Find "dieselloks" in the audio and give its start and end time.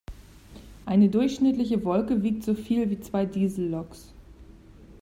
3.27-4.11